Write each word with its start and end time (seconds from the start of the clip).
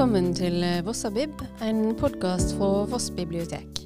Velkommen 0.00 0.30
til 0.32 0.62
Vossabib, 0.80 1.42
en 1.60 1.90
podkast 2.00 2.54
fra 2.56 2.86
Voss 2.88 3.10
bibliotek. 3.12 3.82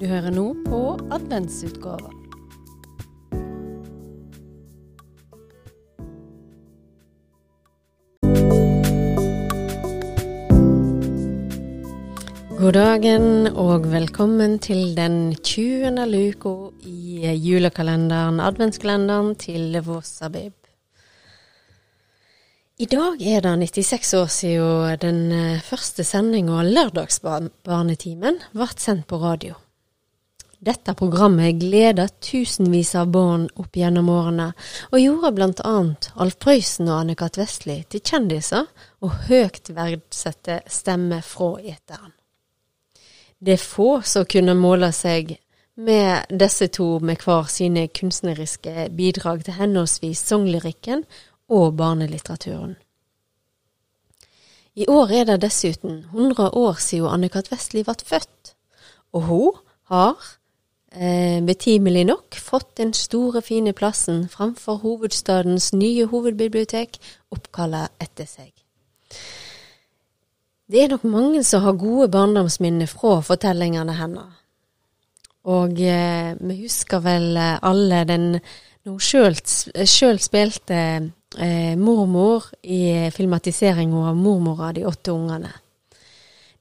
Du 0.00 0.06
hører 0.08 0.32
nå 0.32 0.54
på 0.64 0.78
adventsutgava. 1.12 2.08
God 12.56 12.72
dagen 12.78 13.50
og 13.52 13.84
velkommen 13.92 14.56
til 14.64 14.96
den 14.96 15.34
20. 15.44 15.92
luka 16.08 16.54
i 16.88 17.34
julekalenderen, 17.36 18.40
adventskalenderen 18.40 19.36
til 19.36 19.76
Vossabib. 19.84 20.59
I 22.80 22.86
dag 22.88 23.20
er 23.20 23.42
det 23.44 23.50
96 23.60 24.14
år 24.16 24.28
siden 24.32 25.00
den 25.02 25.32
eh, 25.36 25.60
første 25.60 26.00
sendinga 26.00 26.62
Lørdagsbarnetimen 26.64 28.38
ble 28.54 28.68
sendt 28.80 29.04
på 29.10 29.18
radio. 29.20 29.58
Dette 30.64 30.94
programmet 30.96 31.58
gleda 31.60 32.06
tusenvis 32.24 32.94
av 32.96 33.12
barn 33.12 33.44
opp 33.60 33.76
gjennom 33.76 34.08
årene, 34.08 34.46
og 34.88 34.96
gjorde 35.02 35.32
blant 35.36 35.60
annet 35.60 36.08
Alf 36.16 36.38
Prøysen 36.40 36.88
og 36.88 37.02
Anne-Kat. 37.02 37.36
Vestli 37.42 37.82
til 37.84 38.00
kjendiser 38.00 38.64
og 39.04 39.28
høyt 39.28 39.68
verdsette 39.76 40.62
stemmer 40.64 41.20
fra 41.20 41.58
eteren. 41.60 42.16
Det 43.36 43.58
er 43.58 43.68
få 43.76 43.98
som 44.08 44.24
kunne 44.24 44.56
måle 44.56 44.88
seg 44.96 45.36
med 45.80 46.32
disse 46.32 46.72
to 46.72 46.98
med 47.04 47.20
hver 47.24 47.48
sine 47.52 47.86
kunstneriske 47.92 48.88
bidrag 48.96 49.44
til 49.44 49.60
henholdsvis 49.60 50.24
sanglyrikken 50.32 51.04
og 51.50 51.74
barnelitteraturen. 51.76 52.76
I 54.78 54.86
år 54.88 55.10
er 55.12 55.24
det 55.26 55.40
dessuten 55.42 56.04
100 56.14 56.54
år 56.54 56.78
siden 56.78 57.10
Anne-Kat. 57.10 57.50
Vestli 57.50 57.82
ble 57.84 57.96
født, 58.06 58.54
og 59.12 59.26
hun 59.26 59.58
har 59.90 60.14
eh, 60.94 61.42
betimelig 61.42 62.06
nok 62.06 62.38
fått 62.38 62.76
den 62.78 62.94
store, 62.94 63.42
fine 63.42 63.74
plassen 63.74 64.28
framfor 64.30 64.78
hovedstadens 64.84 65.72
nye 65.74 66.06
hovedbibliotek 66.06 67.00
oppkalt 67.34 67.90
etter 68.00 68.30
seg. 68.30 68.54
Det 70.70 70.84
er 70.84 70.92
nok 70.94 71.04
mange 71.04 71.42
som 71.44 71.64
har 71.66 71.74
gode 71.74 72.06
barndomsminner 72.14 72.86
fra 72.86 73.18
fortellingene 73.26 73.98
hennes. 73.98 74.36
Og 75.50 75.80
eh, 75.82 76.36
vi 76.38 76.60
husker 76.62 77.02
vel 77.02 77.34
alle 77.36 78.04
den 78.06 78.36
når 78.86 78.94
hun 78.94 79.86
sjøl 79.90 80.18
spilte 80.22 80.78
eh, 81.38 81.76
mormor 81.76 82.44
i 82.62 83.10
filmatiseringa 83.10 84.08
av 84.08 84.16
'Mormor 84.16 84.62
av 84.68 84.74
de 84.74 84.84
åtte 84.84 85.10
ungene'. 85.10 85.52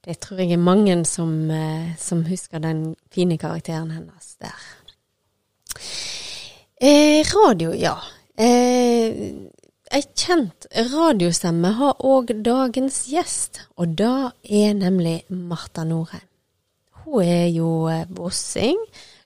Det 0.05 0.19
tror 0.19 0.39
jeg 0.39 0.51
er 0.51 0.57
mange 0.57 1.05
som, 1.05 1.51
eh, 1.51 1.95
som 1.97 2.23
husker 2.25 2.59
den 2.59 2.95
fine 3.11 3.37
karakteren 3.37 3.91
hennes 3.91 4.35
der. 4.39 4.59
Eh, 6.81 7.25
radio, 7.35 7.73
ja. 7.73 7.97
Eh, 8.37 9.35
kjent 10.15 10.65
radiostemme 10.71 11.73
har 11.75 11.93
òg 11.99 12.31
dagens 12.43 13.07
gjest, 13.09 13.61
og 13.75 13.97
det 13.97 14.31
er 14.43 14.73
nemlig 14.73 15.23
Marta 15.29 15.83
Norheim. 15.83 16.25
Hun 17.03 17.23
er 17.23 17.47
jo 17.47 18.05
bossing, 18.07 18.77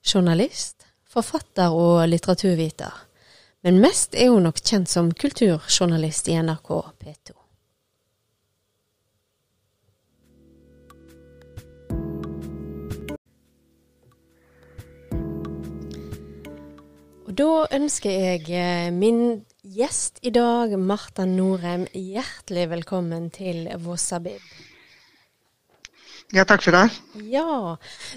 journalist, 0.04 0.86
forfatter 1.06 1.70
og 1.70 2.08
litteraturviter. 2.10 2.94
Men 3.64 3.78
mest 3.80 4.12
er 4.20 4.28
hun 4.28 4.44
nok 4.44 4.58
kjent 4.60 4.90
som 4.92 5.08
kulturjournalist 5.16 6.28
i 6.28 6.34
NRK 6.36 6.70
P2. 7.00 7.36
Og 17.24 17.32
da 17.40 17.48
ønsker 17.80 18.12
jeg 18.12 18.52
eh, 18.52 18.92
min 18.92 19.24
gjest 19.64 20.20
i 20.28 20.36
dag, 20.36 20.76
Marta 20.76 21.24
Norheim, 21.24 21.88
hjertelig 21.96 22.68
velkommen 22.76 23.32
til 23.32 23.70
Vossabib. 23.80 24.44
Ja, 26.34 26.44
takk 26.50 26.64
for 26.66 26.74
det. 26.74 26.88
Ja, 27.30 27.76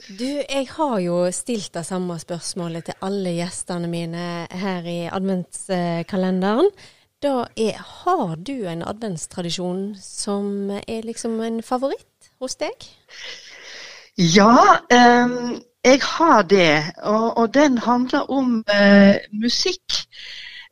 du, 0.08 0.28
jeg 0.40 0.68
har 0.72 0.98
jo 1.04 1.18
stilt 1.36 1.74
det 1.74 1.82
samme 1.84 2.16
spørsmålet 2.16 2.88
til 2.88 2.96
alle 3.04 3.34
gjestene 3.36 3.90
mine 3.92 4.46
her 4.48 4.88
i 4.88 5.02
adventskalenderen. 5.12 6.70
Da 7.20 7.44
er, 7.60 7.76
har 8.04 8.34
du 8.40 8.54
en 8.72 8.86
adventstradisjon 8.88 9.90
som 10.00 10.70
er 10.78 11.04
liksom 11.04 11.36
en 11.44 11.60
favoritt 11.62 12.32
hos 12.40 12.56
deg? 12.56 12.88
Ja, 14.16 14.80
um, 14.88 15.60
jeg 15.84 16.00
har 16.16 16.42
det. 16.48 16.72
Og, 17.04 17.36
og 17.36 17.54
den 17.54 17.78
handler 17.78 18.30
om 18.32 18.62
uh, 18.64 19.14
musikk. 19.32 20.04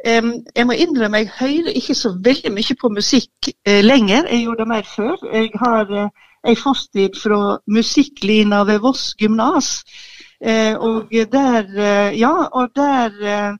Um, 0.00 0.46
jeg 0.56 0.66
må 0.66 0.80
innrømme 0.80 1.26
jeg 1.26 1.32
hører 1.38 1.76
ikke 1.76 1.94
så 1.96 2.16
veldig 2.24 2.52
mye 2.56 2.76
på 2.80 2.88
musikk 2.88 3.52
uh, 3.68 3.80
lenger. 3.84 4.30
Jeg 4.32 4.46
gjorde 4.48 4.64
det 4.64 4.68
mer 4.68 4.94
før. 4.96 5.16
Jeg 5.32 5.50
har 5.60 5.92
uh, 5.92 6.08
ei 6.44 6.56
fortid 6.56 7.16
fra 7.22 7.58
musikklina 7.66 8.64
ved 8.68 8.80
Voss 8.84 9.14
gymnas. 9.18 9.84
Eh, 10.40 10.74
og 10.76 11.12
der, 11.32 11.64
eh, 11.78 12.18
ja, 12.20 12.34
og 12.52 12.70
der 12.76 13.10
eh, 13.22 13.52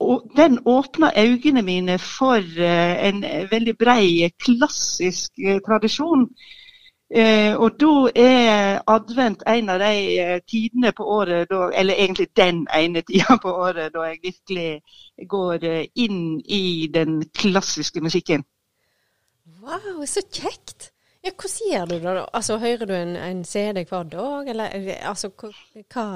og 0.00 0.30
den 0.36 0.58
åpna 0.66 1.10
øynene 1.16 1.62
mine 1.62 1.98
for 1.98 2.36
eh, 2.58 3.08
en 3.08 3.24
veldig 3.50 3.78
brei, 3.78 4.30
klassisk 4.44 5.30
eh, 5.46 5.60
tradisjon. 5.66 6.28
Eh, 7.14 7.54
og 7.56 7.70
da 7.80 8.10
er 8.16 8.80
advent 8.86 9.42
en 9.46 9.68
av 9.70 9.78
de 9.78 10.40
tidene 10.50 10.92
på 10.92 11.04
året, 11.04 11.46
da, 11.50 11.68
eller 11.78 11.94
egentlig 11.94 12.28
den 12.36 12.66
ene 12.74 13.02
tida 13.02 13.36
på 13.42 13.52
året, 13.52 13.92
da 13.94 14.08
jeg 14.08 14.18
virkelig 14.22 14.80
går 15.28 15.64
inn 15.94 16.40
i 16.44 16.90
den 16.94 17.22
klassiske 17.34 18.00
musikken. 18.00 18.44
Wow, 19.62 20.04
så 20.06 20.20
kjekt! 20.32 20.93
Ja, 21.24 21.30
hvordan 21.32 21.70
gjør 21.72 21.84
du 21.84 21.94
det 21.94 22.02
da? 22.04 22.24
Altså, 22.32 22.58
Hører 22.58 22.86
du 22.86 22.94
en, 22.94 23.16
en 23.16 23.44
CD 23.44 23.84
hver 23.88 24.02
dag, 24.02 24.48
eller 24.48 24.78
altså 25.08 25.30
hva 25.32 25.52
ikke 25.80 26.06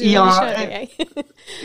ja, 0.00 0.24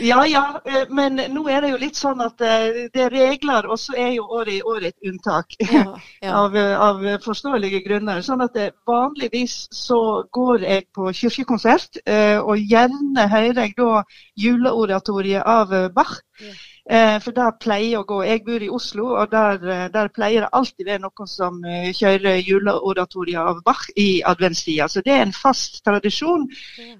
ja, 0.00 0.26
ja, 0.26 0.62
eh, 0.64 0.86
men 0.88 1.20
nå 1.30 1.42
er 1.48 1.64
det 1.64 1.70
jo 1.72 1.80
litt 1.80 1.98
sånn 1.98 2.20
at 2.24 2.40
eh, 2.44 2.86
det 2.92 3.02
er 3.06 3.12
regler, 3.12 3.68
og 3.68 3.78
så 3.80 3.96
er 4.00 4.14
jo 4.16 4.24
året 4.38 4.54
i 4.56 4.62
år 4.62 4.88
et 4.90 5.08
unntak. 5.10 5.56
Ja, 5.74 5.84
ja. 6.22 6.32
av, 6.38 6.56
av, 6.56 7.02
forståelige 7.24 7.82
grunner. 7.86 8.22
Sånn 8.24 8.44
at 8.44 8.56
eh, 8.60 8.72
vanligvis 8.88 9.64
så 9.74 9.98
går 10.32 10.64
jeg 10.64 10.86
på 10.94 11.10
kirkekonsert, 11.12 12.00
og 12.44 12.54
gjerne 12.60 13.26
hører 13.32 13.60
jeg 13.64 13.74
da 13.78 14.04
juleoratoriet 14.40 15.42
av 15.44 15.74
Bach. 15.96 16.18
Ja. 16.40 16.54
Eh, 16.90 17.14
for 17.24 17.32
det 17.32 17.46
pleier 17.64 18.02
å 18.02 18.04
gå 18.04 18.18
Jeg 18.26 18.42
bor 18.44 18.60
i 18.60 18.68
Oslo, 18.68 19.06
og 19.16 19.30
der, 19.32 19.54
eh, 19.72 19.86
der 19.88 20.08
pleier 20.12 20.44
det 20.44 20.50
alltid 20.52 20.84
være 20.84 21.00
noen 21.00 21.28
som 21.28 21.64
eh, 21.64 21.92
kjører 21.96 22.42
juleoratoriet 22.44 23.40
av 23.40 23.62
Bach 23.64 23.86
i 23.96 24.20
adventstida. 24.20 24.88
Så 24.92 25.00
det 25.00 25.14
er 25.14 25.22
en 25.24 25.32
fast 25.32 25.80
tradisjon, 25.84 26.44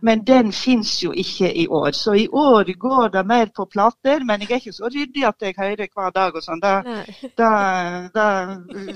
men 0.01 0.25
den 0.25 0.53
fins 0.53 1.03
jo 1.05 1.13
ikke 1.13 1.53
i 1.53 1.67
år. 1.69 1.93
Så 1.93 2.15
i 2.17 2.29
år 2.33 2.73
går 2.79 3.13
det 3.13 3.27
mer 3.27 3.53
på 3.53 3.69
plater, 3.69 4.25
men 4.25 4.41
jeg 4.41 4.51
er 4.51 4.63
ikke 4.63 4.73
så 4.73 4.89
ryddig 4.89 5.27
at 5.29 5.45
jeg 5.45 5.55
hører 5.59 5.93
hver 5.93 6.17
dag 6.17 6.35
og 6.35 6.43
sånn. 6.43 6.65
Det 6.65 6.73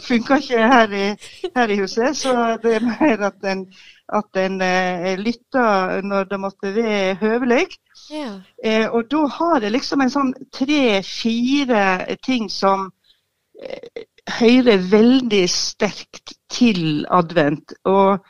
funker 0.09 0.41
ikke 0.41 0.73
her 0.73 0.89
i, 0.89 1.07
her 1.55 1.69
i, 1.69 1.81
huset. 1.83 2.17
Så 2.17 2.33
det 2.63 2.79
er 2.79 2.89
mer 2.89 3.29
at 3.29 3.45
en, 3.45 3.67
at 4.09 4.39
en 4.41 4.61
eh, 4.65 5.19
lytter 5.21 6.03
når 6.03 6.29
det 6.31 6.41
måtte 6.41 6.75
være 6.75 7.15
høvelig. 7.21 7.67
Yeah. 8.13 8.41
Eh, 8.65 8.87
og 8.89 9.11
da 9.11 9.27
har 9.27 9.61
det 9.61 9.73
liksom 9.75 10.01
en 10.01 10.13
sånn 10.13 10.33
tre-fire 10.55 12.17
ting 12.25 12.49
som 12.51 12.89
eh, 13.61 14.05
hører 14.41 14.85
veldig 14.91 15.45
sterkt 15.51 16.39
til 16.53 17.05
advent. 17.11 17.75
Og 17.85 18.25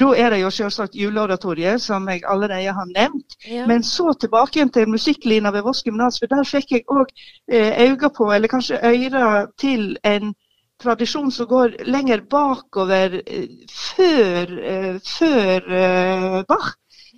da 0.00 0.10
er 0.18 0.30
det 0.34 0.40
jo 0.40 0.50
selvsagt 0.50 0.96
juleoratoriet, 0.98 1.82
som 1.82 2.08
jeg 2.10 2.24
allerede 2.26 2.72
har 2.74 2.88
nevnt. 2.94 3.36
Ja. 3.46 3.66
Men 3.66 3.82
så 3.82 4.12
tilbake 4.20 4.58
igjen 4.58 4.72
til 4.74 4.90
musikklina 4.90 5.52
ved 5.54 5.62
Voss 5.62 5.84
gymnas, 5.86 6.18
for 6.18 6.30
der 6.30 6.46
fikk 6.46 6.72
jeg 6.74 6.86
òg 6.90 7.12
eh, 7.50 7.82
øyne 7.86 8.10
på, 8.16 8.30
eller 8.32 8.50
kanskje 8.50 8.80
ører 8.82 9.46
til 9.58 9.96
en 10.04 10.34
tradisjon 10.82 11.32
som 11.32 11.46
går 11.46 11.76
lenger 11.86 12.24
bakover 12.30 13.20
eh, 13.26 13.48
før, 13.70 14.56
eh, 14.58 14.96
før 15.18 15.76
eh, 15.80 16.40
Bach 16.48 16.74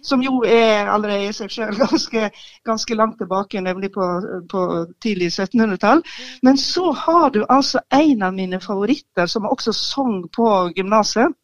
som 0.06 0.23
jo 0.23 0.43
er 0.47 0.87
allerede 0.87 1.26
i 1.26 1.35
seg 1.35 1.50
selv 1.50 1.79
ganske, 1.85 2.31
ganske, 2.64 2.94
langt 2.94 3.19
tilbake, 3.19 3.61
nemlig 3.61 3.91
på, 3.94 4.06
på 4.50 4.62
tidlig 5.03 5.32
1700-tall. 5.32 6.03
Men 6.47 6.58
så 6.58 6.93
har 6.93 7.31
du 7.35 7.43
altså 7.49 7.82
en 7.91 8.23
av 8.23 8.35
mine 8.35 8.61
favoritter, 8.62 9.26
som 9.26 9.49
også 9.50 9.75
sang 9.75 10.20
på 10.37 10.49
gymnaset. 10.76 11.35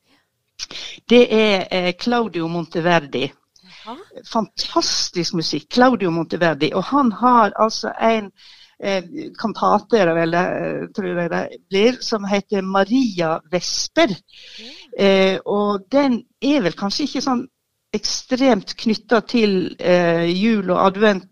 Det 1.10 1.24
er 1.34 1.92
Claudio 1.98 2.46
Monteverdi. 2.48 3.26
Fantastisk 4.30 5.34
musikk. 5.34 5.66
Claudio 5.72 6.10
Monteverdi. 6.10 6.70
Og 6.74 6.84
han 6.84 7.12
har 7.12 7.52
altså 7.58 7.90
en 7.98 8.30
eh, 8.82 9.08
kantate, 9.38 9.98
er 9.98 10.10
det 10.10 10.14
vel, 10.16 10.34
eh, 10.34 10.84
tror 10.94 11.08
jeg 11.08 11.30
det 11.32 11.42
blir, 11.70 11.98
som 12.04 12.24
heter 12.28 12.62
Maria 12.66 13.38
Vesper. 13.52 14.14
Eh, 14.98 15.38
og 15.46 15.86
den 15.92 16.22
er 16.42 16.62
vel 16.66 16.76
kanskje 16.78 17.08
ikke 17.08 17.24
sånn 17.24 17.46
ekstremt 17.92 18.72
knytta 18.80 19.20
til 19.28 19.76
jul 20.32 20.70
og 20.72 20.78
advent 20.80 21.28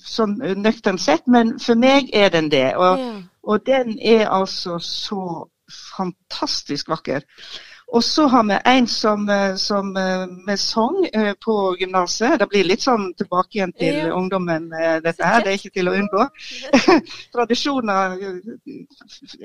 sånn 0.00 0.38
nøkternt 0.56 1.02
sett, 1.04 1.26
men 1.28 1.58
for 1.60 1.76
meg 1.76 2.08
er 2.16 2.30
den 2.32 2.48
det. 2.48 2.70
Og, 2.80 3.02
ja. 3.02 3.10
og 3.44 3.66
den 3.66 3.98
er 4.00 4.30
altså 4.32 4.78
så 4.80 5.44
fantastisk 5.96 6.88
vakker. 6.88 7.28
Og 7.94 8.02
så 8.04 8.26
har 8.26 8.42
vi 8.48 8.56
en 8.66 8.86
som, 8.90 9.28
eh, 9.28 9.54
som 9.56 9.96
eh, 9.96 10.26
med 10.46 10.58
sang 10.58 10.96
eh, 11.12 11.34
på 11.44 11.76
gymnaset. 11.80 12.38
Det 12.40 12.48
blir 12.50 12.66
litt 12.66 12.82
sånn 12.82 13.12
tilbake 13.14 13.58
igjen 13.58 13.72
til 13.78 14.00
ja. 14.00 14.10
ungdommen, 14.14 14.66
dette 15.04 15.22
her. 15.22 15.44
Det 15.44 15.52
er 15.52 15.60
ikke 15.60 15.74
til 15.78 15.90
å 15.90 15.94
unngå. 15.94 16.26
Tradisjoner 17.34 18.16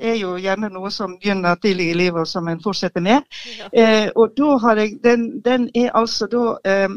er 0.00 0.18
jo 0.18 0.34
gjerne 0.40 0.72
noe 0.74 0.90
som 0.90 1.14
begynner 1.20 1.60
tidlig 1.62 1.92
i 1.92 1.98
livet, 2.02 2.24
og 2.24 2.28
som 2.28 2.48
en 2.50 2.62
fortsetter 2.62 3.04
med. 3.04 3.22
Ja. 3.60 3.70
Eh, 3.70 4.08
og 4.16 4.34
da 4.38 4.58
har 4.66 4.82
jeg, 4.82 4.98
den, 5.04 5.30
den 5.44 5.70
er 5.74 5.94
altså 5.94 6.26
da 6.30 6.44
eh, 6.66 6.88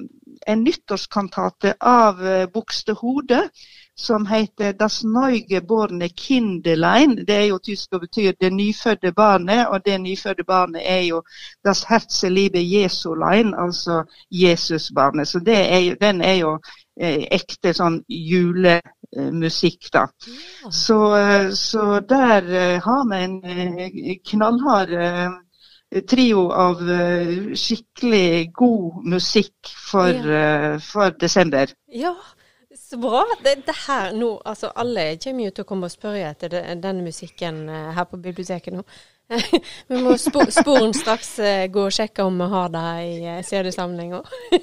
en 0.48 0.63
nyttårskantate 0.63 1.74
av 1.80 2.22
Buxtehode 2.54 2.94
Buxtehude 2.94 3.50
som 3.95 4.25
heter 4.25 4.74
'Das 4.74 5.04
Neugeborne 5.04 6.10
Kinderlein'. 6.10 7.25
Det 7.25 7.36
er 7.36 7.45
jo 7.45 7.57
tysk 7.57 7.94
og 7.94 8.01
betyr 8.01 8.31
'det 8.31 8.54
nyfødte 8.54 9.12
barnet', 9.12 9.68
og 9.68 9.86
det 9.86 10.01
nyfødte 10.01 10.44
barnet 10.44 10.81
er 10.86 11.01
jo 11.01 11.24
'Das 11.68 11.84
Herzeliebe 11.90 12.60
Jesulein', 12.60 13.54
altså 13.57 14.04
Jesusbarnet. 14.31 15.28
Så 15.28 15.40
er 15.48 15.80
jo, 15.80 15.95
den 16.01 16.22
er 16.22 16.34
jo 16.34 16.60
eh, 17.01 17.28
ekte 17.31 17.74
sånn 17.74 18.04
julemusikk, 18.10 19.94
da. 19.94 20.00
Ja. 20.00 20.72
Så, 20.72 21.00
så, 21.56 22.00
der 22.10 22.38
eh, 22.38 22.81
har 22.81 23.04
vi 23.10 23.24
en 23.24 23.45
eh, 23.45 24.18
knallhard 24.25 24.90
eh, 24.90 25.30
trio 26.10 26.48
av 26.51 26.81
uh, 26.81 27.51
skikkelig 27.57 28.51
god 28.56 29.06
musikk 29.16 29.74
for, 29.90 30.13
ja. 30.13 30.74
uh, 30.74 30.80
for 30.84 31.16
desember. 31.19 31.74
Ja, 31.94 32.16
så 32.94 32.98
bra. 32.98 33.25
Det, 33.44 33.56
det 33.66 33.75
her 33.88 34.12
nå, 34.13 34.42
altså 34.45 34.72
Alle 34.75 35.18
kommer 35.24 35.48
jo 35.48 35.51
til 35.54 35.66
å 35.66 35.69
komme 35.69 35.90
og 35.90 35.94
spørre 35.94 36.30
etter 36.30 36.54
den 36.81 37.04
musikken 37.06 37.68
eh, 37.69 37.92
her 37.95 38.06
på 38.10 38.19
biblioteket 38.22 38.74
nå. 38.75 38.84
vi 39.89 40.01
må 40.03 40.15
spo 40.19 40.44
sporenstraks 40.51 41.31
uh, 41.41 41.65
gå 41.74 41.85
og 41.88 41.95
sjekke 41.95 42.25
om 42.25 42.38
vi 42.41 42.47
har 42.53 42.71
det 42.74 42.83
i 43.03 43.33
CD-samlinga. 43.47 44.21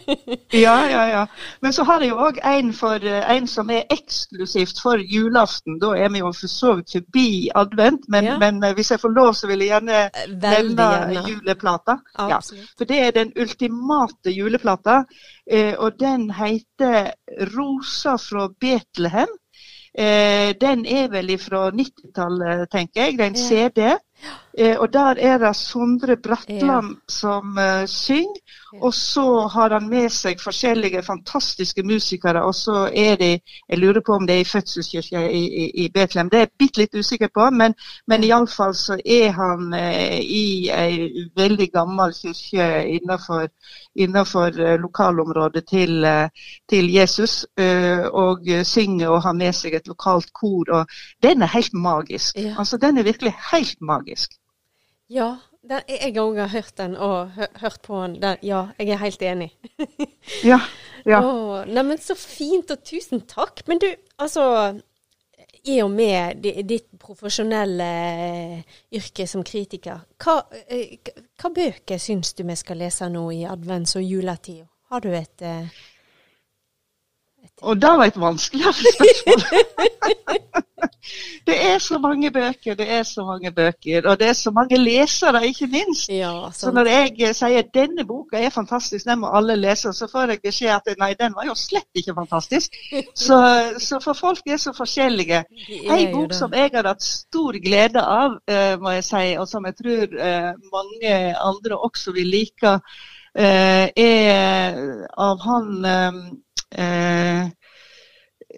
ja, 0.65 0.77
ja, 0.91 1.03
ja. 1.11 1.25
Men 1.61 1.75
så 1.77 1.85
har 1.89 2.05
jeg 2.05 2.13
jo 2.13 2.21
òg 2.27 2.41
en, 2.53 2.73
uh, 2.75 3.19
en 3.35 3.49
som 3.51 3.71
er 3.75 3.91
eksklusivt 3.93 4.83
for 4.83 5.03
julaften. 5.03 5.81
Da 5.83 5.95
er 5.99 6.13
vi 6.15 6.23
jo 6.23 6.33
for 6.37 6.53
så 6.53 6.75
vidt 6.79 6.97
forbi 6.99 7.51
advent, 7.55 8.09
men, 8.09 8.31
ja. 8.33 8.39
men 8.43 8.63
hvis 8.77 8.93
jeg 8.95 9.03
får 9.03 9.15
lov, 9.17 9.33
så 9.39 9.51
vil 9.51 9.65
jeg 9.65 9.75
gjerne 9.75 10.01
Veldig 10.31 10.77
nevne 10.77 11.15
gjerne. 11.17 11.27
juleplata. 11.29 11.99
Ja, 12.31 12.41
for 12.79 12.89
det 12.89 13.03
er 13.07 13.17
den 13.17 13.35
ultimate 13.41 14.35
juleplata, 14.35 15.03
og 15.79 16.01
den 16.01 16.31
heter 16.31 17.13
'Rosa 17.41 18.17
fra 18.17 18.49
Betlehem'. 18.61 19.37
den 20.61 20.87
er 20.87 21.09
vel 21.11 21.39
fra 21.39 21.71
90-tallet, 21.71 22.69
tenker 22.71 23.05
jeg. 23.05 23.19
Det 23.19 23.25
er 23.25 23.31
en 23.31 23.37
CD. 23.37 23.81
Eh, 24.59 24.79
og 24.79 24.93
der 24.93 25.15
er 25.19 25.39
det 25.39 25.57
Sondre 25.57 26.17
Bratland 26.17 26.89
ja. 26.89 27.01
som 27.09 27.59
uh, 27.59 27.87
synger. 27.87 28.41
Og 28.83 28.95
så 28.95 29.47
har 29.53 29.71
han 29.71 29.89
med 29.89 30.11
seg 30.15 30.41
forskjellige 30.43 31.03
fantastiske 31.03 31.83
musikere. 31.83 32.43
Og 32.47 32.55
så 32.55 32.91
er 32.95 33.17
de 33.17 33.31
Jeg 33.69 33.79
lurer 33.79 34.01
på 34.07 34.13
om 34.13 34.27
det 34.27 34.37
er 34.37 34.41
i 34.41 34.45
fødselskirka 34.45 35.21
i, 35.27 35.39
i, 35.39 35.71
i, 35.85 35.89
Betlehem. 35.95 36.31
Det 36.31 36.39
er 36.39 36.41
jeg 36.41 36.53
bitte 36.59 36.81
litt 36.81 36.95
usikker 36.95 37.29
på, 37.35 37.51
men, 37.51 37.75
men 38.07 38.25
iallfall 38.25 38.75
så 38.75 38.99
er 39.05 39.31
han 39.31 39.75
eh, 39.75 40.19
i 40.21 40.71
ei 40.71 41.27
veldig 41.37 41.71
gammel 41.73 42.15
kirke 42.15 42.69
innenfor, 42.95 43.49
innenfor 43.95 44.61
uh, 44.61 44.75
lokalområdet 44.83 45.65
til, 45.67 46.07
til 46.71 46.91
Jesus. 46.91 47.47
og 48.13 48.47
synger 48.65 49.09
og 49.09 49.23
har 49.23 49.33
med 49.33 49.53
seg 49.55 49.75
et 49.75 49.89
lokalt 49.89 50.33
kor. 50.33 50.71
Og 50.71 50.87
den 51.23 51.43
er 51.43 51.47
helt 51.47 51.75
magisk. 51.75 52.37
Ja. 52.37 52.55
Altså, 52.59 52.77
den 52.77 52.99
er 52.99 53.03
virkelig 53.03 53.35
helt 53.53 53.81
magisk. 53.81 54.41
Ja, 55.11 55.31
den, 55.67 55.83
jeg 55.91 56.15
òg 56.23 56.39
har 56.39 56.53
hørt 56.53 56.77
den 56.79 56.95
og 56.97 57.33
hørt 57.35 57.81
på 57.83 57.99
den. 58.05 58.21
den. 58.23 58.39
Ja, 58.47 58.69
jeg 58.79 58.95
er 58.95 59.03
helt 59.03 59.23
enig. 59.27 59.51
ja. 60.51 60.61
ja. 61.05 61.19
Oh, 61.19 61.67
Neimen, 61.67 61.99
så 61.99 62.15
fint, 62.15 62.71
og 62.71 62.85
tusen 62.87 63.25
takk. 63.29 63.65
Men 63.69 63.83
du, 63.83 63.89
altså 64.23 64.45
I 65.67 65.81
og 65.83 65.91
med 65.93 66.47
ditt 66.65 66.89
profesjonelle 67.03 67.91
yrke 68.97 69.27
som 69.29 69.43
kritiker, 69.45 70.07
hva, 70.23 70.39
eh, 70.71 70.97
hva 71.37 71.53
bøker 71.59 72.01
syns 72.01 72.33
du 72.39 72.47
vi 72.49 72.57
skal 72.57 72.81
lese 72.81 73.11
nå 73.11 73.27
i 73.35 73.43
advents- 73.51 73.99
og 73.99 74.07
juletida? 74.07 74.69
Har 74.91 75.03
du 75.05 75.11
et, 75.15 75.43
eh, 75.43 75.69
Og 77.63 77.77
det 77.83 77.91
var 77.99 78.05
et 78.05 78.21
vanskeligere 78.21 78.73
spørsmål. 78.73 79.41
det 81.47 81.57
er 81.67 81.79
så 81.79 81.99
mange 81.99 82.31
bøker, 82.31 82.75
det 82.75 82.87
er 82.93 83.03
så 83.03 83.25
mange 83.25 83.53
bøker. 83.53 84.09
Og 84.09 84.19
det 84.21 84.29
er 84.29 84.33
så 84.33 84.51
mange 84.51 84.79
lesere, 84.79 85.47
ikke 85.47 85.67
minst. 85.67 86.09
Ja, 86.09 86.51
så 86.55 86.73
når 86.73 86.91
jeg 86.91 87.15
eh, 87.21 87.35
sier 87.37 87.67
denne 87.75 88.07
boka 88.09 88.41
er 88.41 88.55
fantastisk, 88.55 89.07
den 89.07 89.21
må 89.25 89.33
alle 89.37 89.57
lese, 89.57 89.93
så 89.93 90.09
får 90.13 90.35
jeg 90.35 90.43
beskjed 90.45 90.75
at 90.77 91.01
nei, 91.01 91.13
den 91.21 91.37
var 91.37 91.49
jo 91.49 91.57
slett 91.59 91.89
ikke 91.95 92.15
fantastisk. 92.17 92.77
Så, 93.15 93.39
så 93.79 94.01
for 94.05 94.19
folk 94.19 94.43
er 94.47 94.61
så 94.61 94.75
forskjellige. 94.77 95.45
En 95.85 96.13
bok 96.15 96.35
som 96.37 96.55
jeg 96.57 96.73
har 96.75 96.89
hatt 96.93 97.05
stor 97.05 97.59
glede 97.65 98.03
av, 98.03 98.37
uh, 98.51 98.75
må 98.83 98.97
jeg 98.99 99.09
si, 99.09 99.25
og 99.39 99.49
som 99.49 99.67
jeg 99.69 99.79
tror 99.81 100.19
uh, 100.19 100.53
mange 100.73 101.17
andre 101.37 101.81
også 101.81 102.15
vil 102.17 102.31
like, 102.31 102.77
uh, 103.39 103.87
er 103.97 104.79
av 105.19 105.43
han 105.47 106.41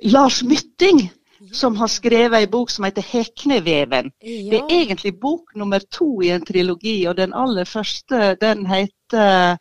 Lars 0.02 0.42
Mytting 0.42 1.10
som 1.52 1.76
har 1.76 1.88
skrevet 1.88 2.38
ei 2.38 2.46
bok 2.46 2.70
som 2.70 2.84
heter 2.84 3.02
'Hekneveven'. 3.02 4.10
Ja. 4.20 4.50
Det 4.50 4.58
er 4.58 4.70
egentlig 4.70 5.20
bok 5.20 5.54
nummer 5.54 5.78
to 5.78 6.22
i 6.22 6.30
en 6.30 6.44
trilogi, 6.44 7.06
og 7.06 7.16
den 7.16 7.34
aller 7.34 7.64
første 7.64 8.36
den 8.40 8.66
heter 8.66 9.58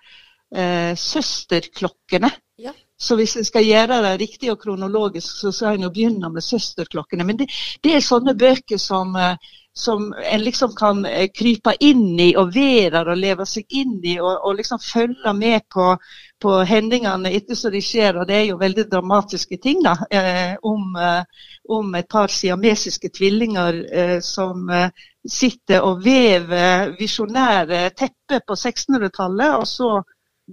eh, 0.56 0.94
'Søsterklokkene'. 0.96 2.32
Ja. 2.60 2.72
Så 3.00 3.16
hvis 3.16 3.36
en 3.38 3.46
skal 3.46 3.66
gjøre 3.66 4.02
det 4.04 4.20
riktig 4.22 4.52
og 4.52 4.60
kronologisk, 4.60 5.40
så 5.42 5.52
skal 5.52 5.76
en 5.76 5.88
jo 5.88 5.90
begynne 5.90 6.30
med 6.30 6.42
'Søsterklokkene'. 6.42 7.24
Men 7.24 7.40
det, 7.40 7.50
det 7.84 7.96
er 7.96 8.00
sånne 8.00 8.38
bøker 8.38 8.78
som 8.78 9.16
eh, 9.16 9.36
som 9.74 10.14
en 10.32 10.44
liksom 10.44 10.76
kan 10.76 11.06
eh, 11.06 11.30
krype 11.34 11.74
inn 11.80 12.20
i 12.20 12.34
og 12.36 12.52
være 12.56 13.06
og 13.06 13.18
leve 13.18 13.46
seg 13.48 13.66
inn 13.70 14.00
i, 14.04 14.18
og, 14.20 14.34
og 14.44 14.58
liksom 14.60 14.82
følge 14.84 15.34
med 15.34 15.64
på, 15.72 15.94
på 16.42 16.58
hendelsene 16.68 17.32
etter 17.32 17.56
som 17.56 17.72
de 17.72 17.82
skjer. 17.84 18.20
Og 18.20 18.28
det 18.28 18.38
er 18.38 18.46
jo 18.50 18.60
veldig 18.60 18.88
dramatiske 18.92 19.62
ting 19.64 19.84
da, 19.86 19.96
eh, 20.12 20.58
om, 20.68 20.96
eh, 21.00 21.48
om, 21.72 21.96
et 21.96 22.10
par 22.12 22.28
siamesiske 22.32 23.14
tvillinger 23.16 23.80
eh, 23.92 24.18
som 24.26 24.68
eh, 24.70 24.90
sitter 25.28 25.86
og 25.88 26.04
vever 26.04 26.98
visjonære 27.00 27.86
tepper 27.96 28.44
på 28.48 28.58
1600-tallet. 28.58 29.56
og 29.56 29.68
så 29.68 30.02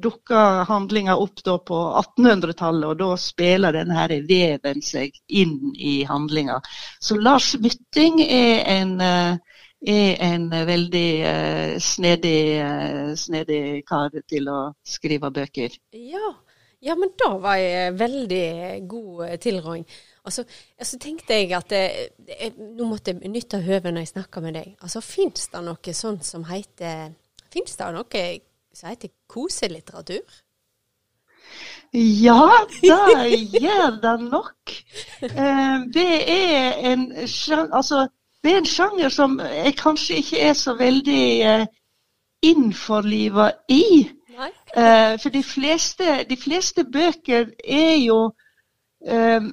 dukker 0.02 0.64
handlinga 0.68 1.16
opp 1.16 1.42
på 1.44 1.78
1800-tallet, 2.00 2.88
og 2.88 2.98
da 3.00 3.16
spiller 3.20 3.76
denne 3.76 4.06
veven 4.28 4.82
seg 4.84 5.14
inn 5.28 5.72
i 5.76 6.02
handlinga. 6.08 6.60
Så 7.00 7.18
Lars 7.20 7.54
Mytting 7.60 8.20
er 8.24 8.64
en, 8.78 9.00
eh, 9.00 9.38
er 9.86 10.24
en 10.26 10.50
veldig 10.50 11.08
uh, 11.22 11.78
snedig, 11.78 12.40
uh, 12.58 13.14
snedig, 13.14 13.84
kar 13.86 14.10
til 14.26 14.48
å 14.50 14.60
skrive 14.82 15.30
bøker. 15.30 15.76
Ja. 15.94 16.34
ja, 16.80 16.96
men 16.98 17.14
da 17.18 17.30
var 17.38 17.60
jeg 17.62 17.94
veldig 17.98 18.48
god 18.90 19.36
tilråding. 19.38 19.86
Altså, 20.24 20.44
så 20.82 20.98
tenkte 21.00 21.38
jeg 21.38 21.54
at 21.56 21.72
jeg, 21.72 22.50
nå 22.58 22.90
måtte 22.90 23.14
jeg 23.14 23.30
nytte 23.32 23.62
høvet 23.64 23.94
når 23.94 24.04
jeg 24.04 24.14
snakker 24.16 24.44
med 24.44 24.58
deg. 24.58 24.74
Altså, 24.82 25.00
Fins 25.00 25.48
det 25.54 25.62
noe 25.64 25.94
sånt 25.94 26.26
som 26.26 26.44
heter 26.50 27.14
Fins 27.48 27.78
det 27.78 27.86
noe 27.96 28.24
som 28.78 28.92
heter 28.92 29.10
koselitteratur? 29.28 30.38
Ja, 31.92 32.50
det 32.82 33.60
gjør 33.60 34.00
det 34.02 34.20
nok. 34.30 34.72
Eh, 35.22 35.80
det 35.94 36.30
er 36.30 36.72
en 36.92 37.12
altså, 37.72 38.08
det 38.44 38.52
er 38.52 38.58
en 38.58 38.66
sjanger 38.66 39.08
som 39.08 39.40
jeg 39.40 39.74
kanskje 39.76 40.16
ikke 40.16 40.40
er 40.40 40.52
så 40.52 40.74
veldig 40.74 41.40
eh, 41.40 41.66
innforliva 42.42 43.50
i. 43.68 44.10
Eh, 44.76 45.18
for 45.22 45.28
de 45.28 45.42
fleste, 45.42 46.24
de 46.30 46.36
fleste, 46.36 46.84
bøker 46.84 47.46
er 47.64 47.96
jo 47.96 48.30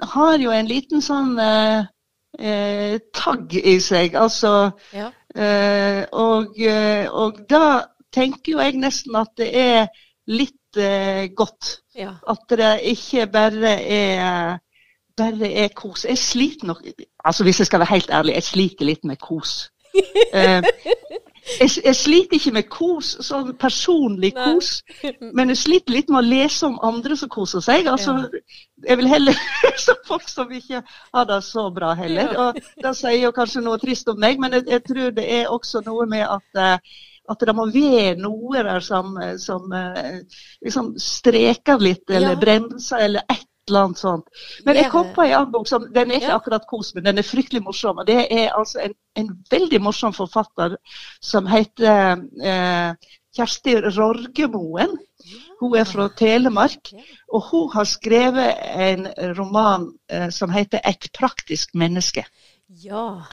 har 0.01 0.39
jo 0.41 0.49
en 0.49 0.65
liten 0.65 1.03
sånn 1.05 1.35
tagg 3.13 3.53
i 3.53 3.75
seg, 3.79 4.15
altså. 4.17 4.71
Ja. 4.89 5.11
og, 6.11 6.57
og 7.13 7.37
da 7.49 7.67
tenker 8.15 8.55
jo 8.55 8.63
jeg 8.63 8.79
nesten 8.79 9.17
at 9.19 9.33
det 9.37 9.49
er 9.59 9.87
litt 10.31 10.79
eh, 10.79 11.27
godt. 11.35 11.79
Ja. 11.95 12.15
At 12.27 12.47
det 12.49 12.71
ikke 12.95 13.27
bare 13.31 13.75
er 13.83 14.59
bare 15.17 15.51
er 15.51 15.67
kos. 15.75 16.05
Jeg 16.05 16.17
sliter 16.17 16.67
nok 16.67 16.81
altså 17.25 17.43
Hvis 17.43 17.59
jeg 17.59 17.65
skal 17.65 17.79
være 17.79 17.93
helt 17.93 18.09
ærlig, 18.09 18.33
jeg 18.33 18.43
sliter 18.43 18.85
litt 18.85 19.03
med 19.03 19.17
kos. 19.17 19.69
eh, 20.33 20.63
jeg, 21.59 21.69
jeg, 21.85 21.95
sliter 21.95 22.35
ikke 22.35 22.51
med 22.51 22.67
kos, 22.73 23.13
sånn 23.23 23.53
personlig 23.61 24.33
kos, 24.35 24.81
men 25.37 25.53
jeg 25.53 25.59
sliter 25.61 25.93
litt 25.93 26.09
med 26.11 26.19
å 26.19 26.25
lese 26.25 26.67
om 26.67 26.75
andre 26.83 27.15
som 27.17 27.31
koser 27.31 27.63
seg. 27.63 27.87
Altså, 27.87 28.17
ja. 28.17 28.43
Jeg 28.89 28.99
vil 28.99 29.07
heller 29.07 29.39
om 29.93 30.01
folk 30.07 30.27
som 30.29 30.51
ikke 30.51 30.81
har 30.83 31.27
det 31.29 31.39
så 31.47 31.69
bra 31.73 31.93
heller. 31.95 32.33
Ja. 32.33 32.47
Og 32.49 32.83
Det 32.83 32.95
sier 32.97 33.19
jo 33.23 33.33
kanskje 33.35 33.63
noe 33.63 33.79
trist 33.81 34.09
om 34.11 34.19
meg, 34.19 34.41
men 34.41 34.57
jeg, 34.57 34.67
jeg 34.73 34.83
tror 34.89 35.15
det 35.15 35.27
er 35.39 35.51
også 35.53 35.85
noe 35.85 36.09
med 36.11 36.25
at 36.27 36.59
uh, 36.59 36.97
at 37.31 37.45
det 37.47 37.55
må 37.57 37.65
være 37.73 38.15
noe 38.21 38.63
der 38.63 38.83
som, 38.85 39.17
som 39.41 39.71
uh, 39.73 40.21
liksom 40.65 40.93
streker 41.01 41.81
litt, 41.81 42.05
eller 42.09 42.35
ja. 42.35 42.41
bremser, 42.41 43.05
eller 43.07 43.25
et 43.31 43.47
eller 43.69 43.87
annet 43.87 43.97
sånt. 43.97 44.27
Men 44.65 44.77
jeg 44.77 44.91
kom 44.93 45.11
på 45.15 45.23
en 45.25 45.33
annen 45.39 45.51
bok 45.53 45.67
som 45.69 45.87
den 45.93 46.11
er 46.11 46.21
ikke 46.21 46.37
akkurat 46.37 46.67
kos, 46.69 46.93
men 46.95 47.05
den 47.07 47.21
er 47.21 47.25
fryktelig 47.25 47.63
morsom. 47.65 47.97
og 48.01 48.07
Det 48.07 48.19
er 48.29 48.53
altså 48.53 48.83
en, 48.85 48.93
en 49.17 49.31
veldig 49.51 49.81
morsom 49.81 50.13
forfatter 50.13 50.77
som 51.23 51.49
heter 51.49 52.21
eh, 52.45 53.13
Kjersti 53.35 53.75
Rorgemoen. 53.87 54.95
Hun 55.59 55.75
er 55.79 55.87
fra 55.89 56.07
Telemark, 56.17 56.93
og 57.33 57.49
hun 57.49 57.71
har 57.73 57.89
skrevet 57.89 58.61
en 58.87 59.09
roman 59.37 59.89
eh, 60.11 60.29
som 60.29 60.53
heter 60.53 60.79
'Et 60.85 61.09
praktisk 61.17 61.73
menneske'. 61.73 62.25
Ja. 62.69 63.25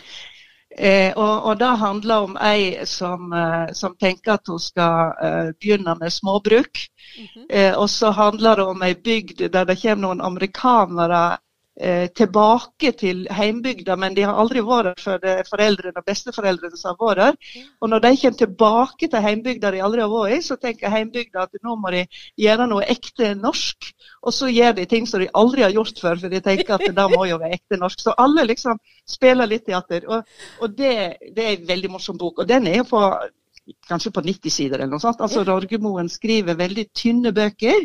Eh, 0.78 1.12
og, 1.16 1.44
og, 1.44 1.58
Det 1.58 1.66
handler 1.66 2.26
om 2.26 2.36
ei 2.40 2.86
som, 2.86 3.32
eh, 3.32 3.72
som 3.72 3.96
tenker 4.00 4.32
at 4.32 4.48
hun 4.48 4.60
skal 4.60 5.12
eh, 5.22 5.50
begynne 5.60 5.96
med 6.00 6.12
småbruk. 6.12 6.86
Mm 7.18 7.26
-hmm. 7.26 7.74
og 7.74 7.90
så 7.90 8.10
handler 8.10 8.56
det 8.56 8.64
om 8.64 8.82
ei 8.82 8.94
bygd 8.94 9.52
der 9.52 9.64
det 9.64 9.82
kommer 9.82 10.02
noen 10.02 10.20
amerikanere 10.20 11.38
tilbake 11.72 12.90
til 13.00 13.22
heimbygda, 13.32 13.94
men 13.96 14.12
de 14.12 14.26
har 14.28 14.36
aldri 14.36 14.60
vært 14.60 14.90
der 14.90 14.98
før 15.00 15.20
det 15.22 15.34
foreldrene 15.48 15.96
og 15.96 16.04
besteforeldrene 16.04 16.76
som 16.76 16.92
har 16.92 16.98
vært 17.00 17.20
der. 17.22 17.62
Og 17.80 17.88
når 17.88 18.02
de 18.04 18.10
kommer 18.20 18.38
tilbake 18.42 19.08
til 19.08 19.24
heimbygda 19.24 19.70
de 19.72 19.80
aldri 19.82 20.04
har 20.04 20.12
vært 20.12 20.36
i, 20.36 20.42
så 20.44 20.58
tenker 20.60 20.92
heimbygda 20.92 21.46
at 21.46 21.56
nå 21.64 21.76
må 21.80 21.94
de 21.94 22.04
gjøre 22.44 22.68
noe 22.68 22.84
ekte 22.92 23.32
norsk. 23.40 23.88
Og 24.22 24.36
så 24.36 24.50
gjør 24.52 24.76
de 24.76 24.86
ting 24.90 25.08
som 25.08 25.22
de 25.22 25.30
aldri 25.38 25.64
har 25.64 25.74
gjort 25.74 26.02
før, 26.04 26.20
for 26.20 26.32
de 26.32 26.42
tenker 26.44 26.76
at 26.76 26.84
det 26.86 27.08
må 27.14 27.24
jo 27.30 27.40
være 27.40 27.56
ekte 27.56 27.80
norsk. 27.80 28.04
Så 28.04 28.16
alle 28.20 28.44
liksom 28.50 28.80
spiller 29.08 29.48
litt 29.50 29.64
teater. 29.66 30.06
Og, 30.08 30.28
og 30.60 30.76
det, 30.76 30.94
det, 31.32 31.44
er 31.44 31.54
en 31.56 31.68
veldig 31.68 31.92
morsom 31.96 32.20
bok. 32.20 32.42
Og 32.42 32.48
den 32.48 32.68
er 32.70 32.82
jo 32.82 32.90
på 32.92 33.02
kanskje 33.88 34.10
på 34.10 34.22
90 34.24 34.50
sider 34.50 34.80
eller 34.80 34.90
noe 34.90 35.02
sånt. 35.02 35.20
Altså 35.22 35.42
Rorgemoen 35.46 36.08
skriver 36.10 36.56
veldig 36.58 36.84
tynne 36.96 37.32
bøker. 37.34 37.84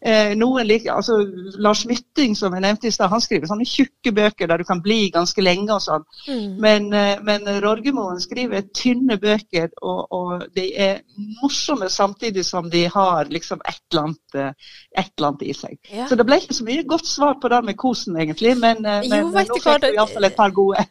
Eh, 0.00 0.32
like, 0.64 0.90
altså 0.92 1.18
Lars 1.58 1.84
Mytting, 1.86 2.36
som 2.36 2.54
jeg 2.54 2.64
nevnte 2.64 2.88
i 2.88 2.90
stad, 2.94 3.10
han 3.12 3.20
skriver 3.20 3.50
sånne 3.50 3.66
tjukke 3.68 4.12
bøker 4.14 4.48
der 4.48 4.58
du 4.58 4.64
kan 4.68 4.82
bli 4.82 5.10
ganske 5.14 5.42
lenge 5.42 5.74
og 5.74 5.82
sånn. 5.84 6.06
Mm. 6.28 6.56
Men, 6.64 6.92
eh, 6.92 7.20
men 7.22 7.48
Rorgemoen 7.64 8.20
skriver 8.20 8.68
tynne 8.74 9.18
bøker, 9.20 9.70
og, 9.82 10.06
og, 10.12 10.46
de 10.56 10.68
er 10.76 11.00
morsomme 11.42 11.90
samtidig 11.92 12.44
som 12.46 12.70
de 12.70 12.86
har 12.92 13.28
liksom 13.32 13.60
et 13.68 13.80
eller 13.92 14.08
annet, 14.08 14.34
eh, 14.34 14.76
et 14.96 15.12
eller 15.16 15.32
annet 15.32 15.48
i 15.48 15.56
seg. 15.56 15.78
Ja. 15.92 16.08
Så 16.08 16.16
det 16.16 16.26
ble 16.28 16.40
ikke 16.40 16.56
så 16.56 16.68
mye 16.68 16.86
godt 16.88 17.08
svar 17.08 17.36
på 17.42 17.50
det 17.52 17.64
med 17.68 17.76
kosen, 17.80 18.16
egentlig, 18.16 18.56
men, 18.60 18.84
eh, 18.84 19.04
men 19.08 19.26
jo, 19.26 19.32
nå 19.34 19.44
fikk 19.44 19.84
vi 19.84 19.92
iallfall 19.96 20.30
et 20.30 20.38
par 20.38 20.54
gode. 20.56 20.88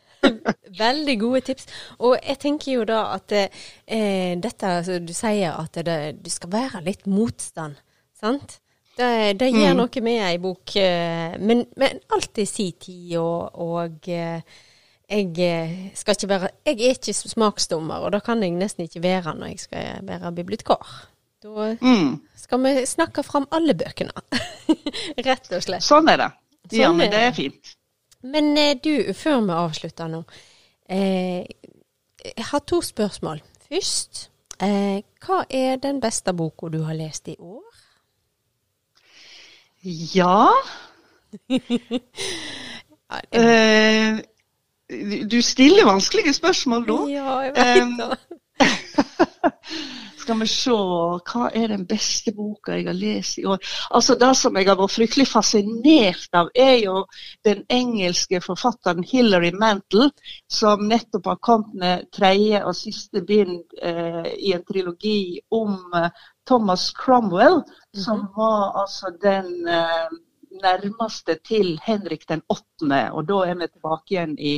Veldig 0.84 1.18
gode 1.22 1.42
tips. 1.50 1.68
Og 2.04 2.16
jeg 2.20 2.40
tenker 2.44 2.72
jo 2.74 2.86
da 2.88 3.02
at 3.16 3.36
eh, 3.38 4.38
dette 4.42 4.72
altså, 4.80 5.00
Du 5.04 5.14
sier 5.16 5.58
at 5.58 5.80
det, 5.88 5.98
det, 6.22 6.32
skal 6.34 6.54
være 6.54 6.84
litt 6.86 7.06
motstand, 7.10 7.78
sant? 8.18 8.60
Det, 8.98 9.38
det 9.38 9.52
gir 9.52 9.76
mm. 9.76 9.78
noe 9.78 10.02
med 10.06 10.24
ei 10.26 10.38
bok. 10.42 10.76
Eh, 10.80 11.36
men, 11.40 11.68
men 11.78 12.02
alltid 12.14 12.50
si 12.50 12.72
tid, 12.82 13.18
og, 13.22 13.60
og 13.62 14.10
eh, 14.10 14.64
jeg 15.08 15.30
eh, 15.40 15.76
skal 15.96 16.18
ikke 16.18 16.30
være 16.34 16.50
Jeg 16.66 16.82
er 16.82 16.98
ikke 16.98 17.14
smaksdommer, 17.14 18.02
og 18.04 18.12
det 18.12 18.24
kan 18.26 18.42
jeg 18.44 18.58
nesten 18.58 18.88
ikke 18.88 19.04
være 19.06 19.36
når 19.38 19.54
jeg 19.54 19.60
skal 19.68 20.10
være 20.10 20.34
bibliotekar. 20.36 20.98
Da 21.44 21.76
mm. 21.82 22.18
skal 22.36 22.64
vi 22.64 22.86
snakke 22.86 23.24
fram 23.24 23.46
alle 23.52 23.78
bøkene. 23.78 24.26
Rett 25.28 25.52
og 25.54 25.64
slett. 25.64 25.86
Sånn 25.86 26.10
er 26.10 26.24
det. 26.24 26.32
Ja, 26.74 26.90
sånn 26.90 26.98
men 27.00 27.14
det 27.14 27.22
er 27.30 27.36
fint. 27.38 27.77
Men 28.34 28.58
eh, 28.58 28.76
du, 28.84 29.14
før 29.14 29.42
vi 29.46 29.56
avslutter 29.56 30.08
nå. 30.12 30.24
Eh, 30.90 31.44
jeg 32.28 32.46
har 32.52 32.64
to 32.68 32.82
spørsmål. 32.82 33.42
Først, 33.68 34.30
eh, 34.64 35.02
hva 35.26 35.44
er 35.50 35.76
den 35.84 36.02
beste 36.02 36.34
boka 36.34 36.72
du 36.72 36.82
har 36.84 36.98
lest 36.98 37.28
i 37.28 37.36
år? 37.40 37.64
Ja 39.88 40.50
eh, 43.32 44.20
Du 45.32 45.42
stiller 45.42 45.86
vanskelige 45.86 46.34
spørsmål 46.34 46.88
nå. 46.88 47.08
Ja, 47.12 47.40
jeg 47.40 47.54
vet 47.56 48.00
det. 48.00 48.18
Skal 50.28 50.42
vi 50.44 50.48
se, 50.52 50.74
hva 51.32 51.46
er 51.56 51.70
den 51.72 51.86
beste 51.88 52.34
boka 52.36 52.74
jeg 52.76 52.90
har 52.90 52.98
lest 53.00 53.38
i 53.40 53.46
år? 53.48 53.62
Altså 53.96 54.18
Det 54.20 54.34
som 54.36 54.58
jeg 54.60 54.68
har 54.68 54.76
vært 54.76 54.92
fryktelig 54.92 55.26
fascinert 55.32 56.36
av, 56.36 56.50
er 56.52 56.74
jo 56.82 57.06
den 57.48 57.62
engelske 57.72 58.42
forfatteren 58.44 59.08
Hilary 59.08 59.54
Mantle, 59.56 60.10
som 60.52 60.84
nettopp 60.92 61.32
har 61.32 61.40
kommet 61.48 61.80
med 61.80 62.12
tredje 62.12 62.60
og 62.60 62.76
siste 62.76 63.24
bind 63.24 63.80
eh, 63.80 64.28
i 64.36 64.52
en 64.58 64.68
trilogi 64.68 65.40
om 65.48 65.80
eh, 65.96 66.12
Thomas 66.44 66.92
Cromwell, 66.92 67.64
-hmm. 67.64 68.04
som 68.04 68.28
var 68.36 68.82
altså 68.84 69.16
den 69.24 69.68
eh, 69.68 70.12
nærmeste 70.60 71.40
til 71.48 71.80
Henrik 71.86 72.28
den 72.28 72.42
8., 72.50 73.12
og 73.14 73.28
da 73.28 73.40
er 73.48 73.56
vi 73.56 73.68
tilbake 73.68 74.12
igjen 74.12 74.40
i 74.40 74.56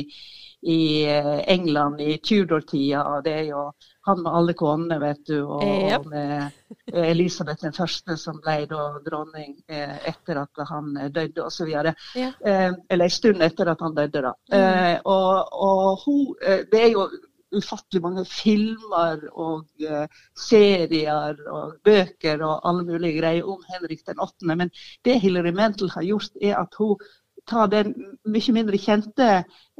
i 0.62 1.04
eh, 1.04 1.38
England 1.48 2.00
i 2.00 2.18
Tudor-tida. 2.18 3.20
Det 3.24 3.32
er 3.32 3.46
jo 3.48 3.72
han 4.10 4.22
med 4.24 4.36
alle 4.40 4.54
konene, 4.58 4.98
vet 5.02 5.22
du, 5.30 5.38
og, 5.44 5.64
yep. 5.64 6.04
og 6.04 6.10
med 6.12 7.00
Elisabeth 7.10 7.64
den 7.64 7.74
første 7.76 8.16
som 8.20 8.38
ble 8.44 8.58
dronning 8.68 9.56
eh, 9.70 9.96
etter 10.10 10.42
at 10.42 10.62
han 10.70 10.92
døde 11.14 11.46
osv. 11.46 11.70
Ja. 11.70 11.94
Eh, 12.18 12.68
eller 12.90 13.06
en 13.06 13.16
stund 13.16 13.42
etter 13.46 13.72
at 13.72 13.82
han 13.84 13.96
døde, 13.96 14.24
da. 14.28 14.36
Mm. 14.52 14.60
Eh, 14.60 14.94
og, 15.08 15.58
og 15.66 16.04
hun, 16.04 16.30
eh, 16.42 16.64
det 16.70 16.84
er 16.84 16.94
jo 16.94 17.08
ufattelig 17.56 18.02
mange 18.02 18.24
filmer 18.30 19.24
og 19.32 19.64
uh, 19.82 20.04
serier 20.38 21.40
og 21.50 21.80
bøker 21.84 22.44
og 22.46 22.68
alle 22.68 22.84
mulige 22.86 23.18
greier 23.18 23.48
om 23.48 23.64
Henrik 23.72 24.04
den 24.06 24.22
8., 24.22 24.46
men 24.54 24.70
det 25.04 25.20
Hilary 25.20 25.50
Mantel 25.56 25.90
har 25.90 26.06
gjort, 26.06 26.30
er 26.42 26.60
at 26.60 26.78
hun 26.78 27.00
ta 27.48 27.66
den 27.70 27.92
mye 28.28 28.52
mindre 28.54 28.78
kjente 28.80 29.28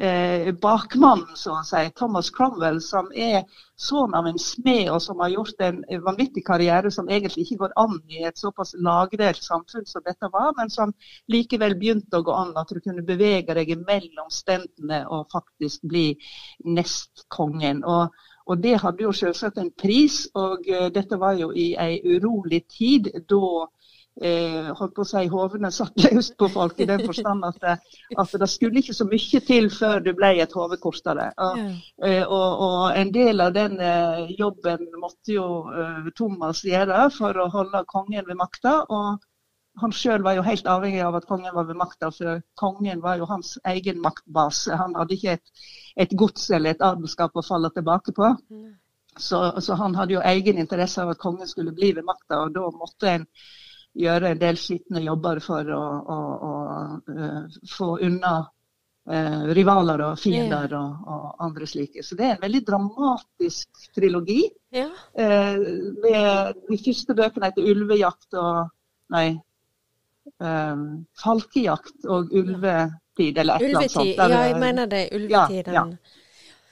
eh, 0.00 0.50
bakmannen, 0.62 1.36
så 1.36 1.56
å 1.58 1.64
si, 1.66 1.82
Thomas 1.98 2.30
Cromwell, 2.34 2.80
som 2.84 3.10
er 3.12 3.44
sønn 3.80 4.14
av 4.16 4.28
en 4.28 4.38
smed, 4.40 4.88
og 4.92 5.00
som 5.04 5.20
har 5.22 5.32
gjort 5.34 5.62
en 5.64 5.80
vanvittig 6.04 6.44
karriere 6.46 6.92
som 6.94 7.08
egentlig 7.08 7.46
ikke 7.46 7.60
går 7.64 7.76
an 7.80 7.98
i 8.12 8.24
et 8.28 8.40
såpass 8.40 8.74
lagdelt 8.78 9.42
samfunn 9.44 9.86
som 9.88 10.04
dette 10.06 10.30
var, 10.32 10.52
men 10.58 10.72
som 10.72 10.94
likevel 11.32 11.76
begynte 11.80 12.20
å 12.20 12.26
gå 12.26 12.36
an. 12.36 12.54
At 12.60 12.72
du 12.72 12.80
kunne 12.84 13.06
bevege 13.06 13.56
deg 13.56 13.76
mellom 13.86 14.30
stendene 14.32 15.04
og 15.08 15.30
faktisk 15.32 15.86
bli 15.88 16.08
nestkongen. 16.68 17.84
Og, 17.88 18.14
og 18.46 18.62
det 18.64 18.78
hadde 18.82 19.06
jo 19.06 19.14
selvsagt 19.16 19.60
en 19.60 19.72
pris, 19.72 20.24
og 20.34 20.66
uh, 20.68 20.88
dette 20.92 21.18
var 21.20 21.38
jo 21.40 21.52
i 21.52 21.72
ei 21.78 22.00
urolig 22.16 22.64
tid 22.72 23.12
da 23.30 23.68
eh, 24.22 24.70
holdt 24.76 24.94
på 24.96 25.04
å 25.04 25.08
si, 25.08 25.22
hovene 25.32 25.70
satt 25.74 26.04
løst 26.04 26.36
på 26.40 26.48
folk, 26.52 26.80
i 26.80 26.88
den 26.88 27.04
forstand 27.06 27.46
at, 27.48 27.64
at, 27.70 28.36
det 28.42 28.50
skulle 28.50 28.82
ikke 28.82 28.96
så 28.96 29.06
mye 29.08 29.42
til 29.46 29.70
før 29.74 30.04
du 30.04 30.12
ble 30.16 30.34
et 30.42 30.54
hode 30.56 30.80
kortere. 30.82 31.30
Og, 31.38 31.64
eh, 32.06 32.22
og, 32.24 32.64
og, 32.66 32.84
en 32.98 33.14
del 33.14 33.44
av 33.46 33.54
den 33.56 33.78
eh, 33.80 34.36
jobben 34.38 34.86
måtte 35.00 35.36
jo 35.36 35.48
eh, 35.72 36.12
Thomas 36.16 36.64
gjøre 36.66 37.08
for 37.16 37.38
å 37.38 37.50
holde 37.52 37.84
kongen 37.90 38.26
ved 38.26 38.38
makta. 38.40 38.80
og 38.88 39.26
han 39.80 39.92
sjøl 39.94 40.24
var 40.26 40.34
jo 40.36 40.42
helt 40.44 40.66
avhengig 40.68 41.00
av 41.04 41.14
at 41.16 41.26
kongen 41.28 41.54
var 41.54 41.64
ved 41.68 41.78
makta, 41.78 42.10
for 42.12 42.42
kongen 42.58 43.00
var 43.00 43.20
jo 43.20 43.28
hans 43.30 43.54
egen 43.70 44.00
maktbase. 44.02 44.74
Han 44.76 44.96
hadde 44.98 45.16
ikke 45.16 45.36
et, 45.38 45.64
et 46.04 46.12
gods 46.18 46.50
eller 46.50 46.74
et 46.74 46.84
adelskap 46.84 47.38
å 47.38 47.44
falle 47.46 47.70
tilbake 47.72 48.12
på. 48.16 48.32
Så, 49.16 49.40
så, 49.62 49.74
han 49.78 49.94
hadde 49.98 50.16
jo 50.16 50.24
egen 50.26 50.60
interesse 50.62 51.00
av 51.02 51.14
at 51.14 51.22
kongen 51.22 51.48
skulle 51.48 51.74
bli 51.76 51.92
ved 51.96 52.06
makta, 52.06 52.44
og 52.44 52.54
da 52.54 52.66
måtte 52.74 53.14
en 53.14 53.26
gjøre 53.98 54.32
en 54.32 54.40
del 54.40 54.58
skitne 54.60 55.02
jobber 55.04 55.40
for 55.42 55.66
å, 55.74 55.82
å, 56.14 56.18
å 56.46 56.52
uh, 57.10 57.60
få 57.72 57.88
unna 58.06 58.34
uh, 59.10 59.44
rivaler 59.56 60.04
og 60.06 60.20
fiender 60.20 60.74
og, 60.78 61.06
og, 61.10 61.28
andre 61.46 61.66
slike. 61.66 62.04
Så 62.06 62.18
det 62.18 62.28
er 62.28 62.34
en 62.36 62.44
veldig 62.44 62.62
dramatisk 62.68 63.90
trilogi. 63.96 64.42
Ja. 64.74 64.88
Uh, 65.18 65.58
med, 66.04 66.60
de 66.70 66.80
første 66.84 67.16
bøkene 67.18 67.50
heter 67.50 67.70
'Ulvejakt' 67.72 68.38
og 68.38 68.70
Nei. 69.10 69.40
Um, 70.38 71.06
'Falkejakt' 71.18 72.06
og 72.06 72.30
'Ulvetid', 72.30 73.38
eller 73.40 73.58
et 73.58 73.64
eller 73.66 73.80
annet 73.80 73.92
sånt. 73.92 74.16
Der, 74.16 74.28
ja, 74.30 74.42
jeg 74.46 74.60
mener 74.60 74.86
det. 74.86 75.08
Ulvetiden. 75.16 75.74
Ja, 75.74 75.86
ja. 75.90 76.19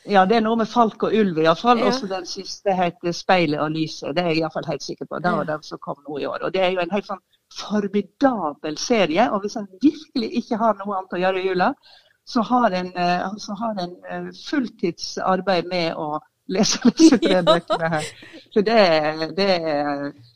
Ja, 0.07 0.25
det 0.27 0.37
er 0.39 0.45
noe 0.45 0.57
med 0.61 0.69
falk 0.71 1.03
og 1.09 1.15
ulv 1.15 1.41
iallfall. 1.43 1.83
Ja. 1.83 1.89
Også 1.91 2.07
den 2.07 2.27
siste 2.27 2.75
heter 2.75 3.13
'Speilet 3.13 3.61
og 3.61 3.71
lyset'. 3.75 4.15
Det 4.15 4.23
er 4.23 4.29
jeg 4.29 4.43
iallfall 4.43 4.67
helt 4.67 4.83
sikker 4.83 5.07
på. 5.11 5.19
Det 5.19 5.33
var 5.33 5.45
den 5.45 5.63
som 5.63 5.79
kom 5.83 5.99
nå 6.09 6.19
i 6.19 6.27
år. 6.27 6.39
Og 6.43 6.55
Det 6.55 6.63
er 6.63 6.71
jo 6.71 6.81
en 6.81 6.95
helt 6.95 7.07
sånn 7.07 7.25
formidabel 7.59 8.79
serie. 8.79 9.31
Og 9.33 9.41
hvis 9.41 9.57
en 9.57 9.69
virkelig 9.83 10.31
ikke 10.43 10.57
har 10.57 10.79
noe 10.79 10.97
annet 10.97 11.13
å 11.13 11.23
gjøre 11.23 11.43
i 11.43 11.49
jula, 11.49 11.73
så 12.29 12.43
har 12.43 12.71
en, 12.71 12.91
eh, 12.97 13.37
så 13.39 13.55
har 13.55 13.79
en 13.85 13.95
eh, 14.11 14.33
fulltidsarbeid 14.51 15.69
med 15.71 15.95
å 15.97 16.21
lese 16.49 16.91
disse 16.91 17.19
tre 17.19 17.43
bøkene 17.51 17.89
her. 17.89 18.09
Så 18.53 18.63
det, 18.65 18.83
det, 19.37 19.49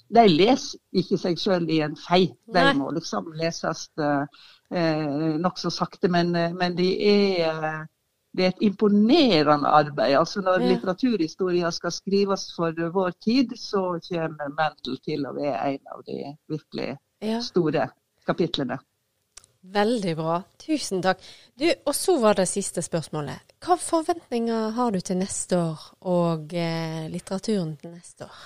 de 0.09 0.26
leser 0.28 0.81
ikke 0.92 1.19
seg 1.21 1.40
sjøl 1.40 1.69
i 1.71 1.83
en 1.85 1.97
fei. 1.97 2.26
De 2.54 2.64
må 2.78 2.90
liksom 2.97 3.33
leses 3.37 3.88
eh, 4.00 4.25
nokså 5.38 5.71
sakte. 5.71 6.09
Men, 6.09 6.33
men 6.33 6.76
de 6.76 6.88
er 7.12 7.87
det 8.32 8.44
er 8.44 8.52
et 8.54 8.62
imponerende 8.64 9.68
arbeid. 9.68 10.16
Altså 10.16 10.40
Når 10.40 10.60
ja. 10.60 10.68
litteraturhistoria 10.72 11.70
skal 11.70 11.92
skrives 11.92 12.46
for 12.56 12.92
vår 12.94 13.10
tid, 13.24 13.52
så 13.56 13.98
kommer 14.08 14.54
Mantle 14.56 14.96
til 15.04 15.26
å 15.26 15.34
være 15.36 15.74
en 15.74 15.92
av 15.96 16.06
de 16.06 16.22
virkelig 16.48 16.96
store 17.44 17.90
kapitlene. 18.26 18.78
Veldig 19.62 20.16
bra. 20.18 20.40
Tusen 20.58 21.02
takk. 21.04 21.20
Du, 21.54 21.68
og 21.86 21.94
så 21.94 22.16
var 22.18 22.34
det 22.34 22.48
siste 22.50 22.82
spørsmålet. 22.82 23.54
Hva 23.62 23.76
forventninger 23.78 24.72
har 24.74 24.90
du 24.90 24.98
til 25.00 25.20
neste 25.20 25.60
år 25.60 25.84
og 26.10 26.54
eh, 26.58 27.06
litteraturen 27.12 27.76
til 27.78 27.92
neste 27.94 28.26
år? 28.26 28.40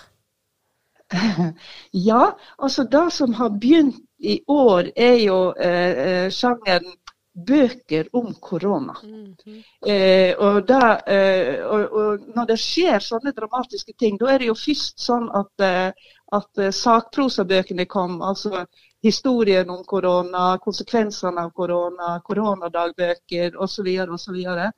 ja, 2.10 2.34
altså 2.58 2.84
det 2.92 3.06
som 3.16 3.32
har 3.38 3.48
begynt 3.48 4.02
i 4.18 4.40
år, 4.48 4.90
er 4.96 5.16
jo 5.22 5.38
eh, 5.56 6.04
eh 6.04 6.30
sjangeren 6.30 6.92
bøker 7.36 8.08
om 8.12 8.34
korona. 8.40 8.94
-hmm. 9.02 9.62
eh, 9.86 10.34
og, 10.38 10.70
eh, 10.70 11.66
og, 11.66 11.92
og, 11.92 12.20
når 12.36 12.44
det 12.46 12.58
skjer 12.58 12.98
sånne 12.98 13.32
dramatiske 13.32 13.92
ting, 13.98 14.18
da 14.20 14.26
er 14.26 14.38
det 14.38 14.46
jo 14.46 14.54
først 14.54 15.00
sånn 15.00 15.28
at, 15.34 15.54
eh, 15.60 15.92
at 16.32 16.58
eh, 16.58 16.70
sakprosabøkene 16.70 17.84
kom. 17.84 18.22
altså 18.22 18.66
historien 19.06 19.70
om 19.70 19.84
korona, 19.84 20.58
konsekvensene 20.58 21.40
av 21.40 21.50
korona, 21.50 22.20
koronadagbøker 22.24 23.56
osv. 23.62 23.88
osv. 24.16 24.36
Mm. 24.36 24.72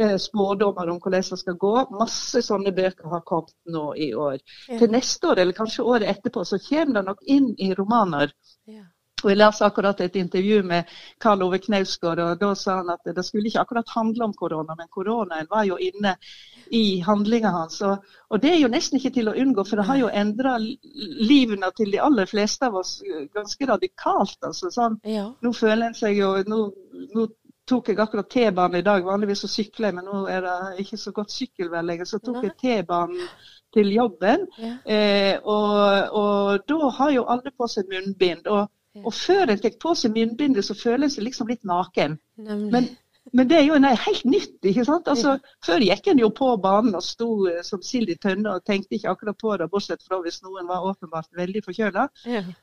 Eh, 0.00 0.16
spådommer 0.18 0.90
om 0.90 1.00
hvordan 1.00 1.26
det 1.30 1.38
skal 1.38 1.58
gå. 1.60 1.74
Masse 1.98 2.42
sånne 2.42 2.72
bøker 2.72 3.10
har 3.12 3.24
kommet 3.28 3.54
nå 3.76 3.86
i 3.94 4.12
år. 4.14 4.38
Til 4.68 4.90
neste 4.90 5.32
år, 5.32 5.42
eller 5.42 5.56
kanskje 5.56 5.84
året 5.84 6.10
etterpå, 6.16 6.44
så 6.44 6.60
kommer 6.68 7.00
det 7.00 7.06
nok 7.10 7.22
inn 7.36 7.54
i 7.58 7.74
romaner. 7.74 8.32
Ja. 8.66 8.84
Og 9.24 9.32
Jeg 9.32 9.40
leste 9.40 9.66
akkurat 9.66 10.00
et 10.04 10.16
intervju 10.16 10.62
med 10.66 10.90
Karl 11.20 11.42
Ove 11.46 11.58
Knausgård, 11.58 12.22
og 12.22 12.40
da 12.40 12.54
sa 12.58 12.78
han 12.80 12.92
at 12.94 13.14
det 13.16 13.24
skulle 13.24 13.48
ikke 13.50 13.64
akkurat 13.64 13.94
handle 13.94 14.28
om 14.28 14.34
korona, 14.34 14.76
men 14.78 14.90
koronaen 14.92 15.50
var 15.50 15.64
jo 15.68 15.78
inne 15.80 16.16
i 16.70 17.00
handlinga 17.04 17.52
hans. 17.54 17.80
Og, 17.82 18.04
og, 18.30 18.40
det 18.42 18.54
er 18.54 18.60
jo 18.62 18.72
nesten 18.72 18.98
ikke 18.98 19.14
til 19.18 19.30
å 19.30 19.36
unngå, 19.36 19.64
for 19.68 19.80
det 19.80 19.88
har 19.88 20.00
jo 20.00 20.12
endra 20.12 20.56
livene 20.58 21.70
til 21.76 21.92
de 21.92 22.02
aller 22.02 22.28
fleste 22.30 22.68
av 22.68 22.76
oss 22.80 22.98
ganske 23.34 23.70
radikalt. 23.70 24.38
Altså, 24.42 24.70
sånn. 24.74 25.00
ja. 25.04 25.30
Nå 25.42 25.52
føler 25.56 25.88
en 25.88 25.98
seg 25.98 26.18
jo 26.18 26.36
nå, 26.48 26.60
nå 27.14 27.26
tok 27.68 27.88
jeg 27.88 28.00
akkurat 28.00 28.30
T-banen 28.30 28.80
i 28.80 28.84
dag. 28.84 29.04
Vanligvis 29.04 29.44
så 29.44 29.50
sykler 29.50 29.88
jeg, 29.88 29.96
men 29.98 30.08
nå 30.08 30.24
er 30.30 30.44
det 30.44 30.84
ikke 30.84 31.00
så 31.00 31.12
godt 31.16 31.32
sykkelvær 31.32 31.84
lenger. 31.86 32.08
Så 32.08 32.20
tok 32.24 32.42
jeg 32.44 32.56
T-banen 32.60 33.28
til 33.74 33.92
jobben. 33.94 34.46
Ja. 34.60 34.74
Eh, 34.84 35.36
og, 35.42 36.10
og, 36.20 36.64
da 36.68 36.90
har 36.98 37.14
jo 37.14 37.26
alle 37.34 37.54
på 37.56 37.68
seg 37.70 37.90
munnbind. 37.90 38.48
Og 38.52 38.68
og 39.02 39.14
før 39.14 39.50
en 39.50 39.62
tar 39.62 39.78
på 39.82 39.94
seg 39.98 40.12
munnbindet, 40.14 40.66
så 40.66 40.76
føler 40.78 41.08
en 41.08 41.26
liksom 41.26 41.48
litt 41.50 41.64
naken. 41.66 42.18
Men, 42.36 42.86
men, 43.32 43.48
det 43.50 43.56
er 43.58 43.64
jo 43.66 43.78
nei, 43.82 43.94
helt 44.04 44.26
nytt. 44.28 44.58
ikke 44.62 44.84
sant? 44.86 45.08
Altså. 45.10 45.36
Før 45.66 45.82
gikk 45.82 46.10
en 46.12 46.20
jo 46.22 46.28
på 46.36 46.50
banen 46.62 46.94
og 46.94 47.02
sto 47.02 47.28
eh, 47.50 47.62
som 47.66 47.82
sild 47.82 48.12
i 48.12 48.18
tønne 48.20 48.52
og 48.52 48.66
tenkte 48.68 48.98
ikke 48.98 49.10
akkurat 49.14 49.40
på 49.40 49.56
det, 49.60 49.70
bortsett 49.72 50.04
fra 50.06 50.20
hvis 50.22 50.42
noen 50.44 50.68
var 50.70 50.86
åpenbart 50.90 51.32
veldig 51.40 51.64
forkjøla. 51.66 52.06